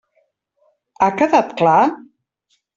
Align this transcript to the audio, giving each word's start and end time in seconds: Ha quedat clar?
Ha 1.01 1.11
quedat 1.21 1.55
clar? 1.63 1.79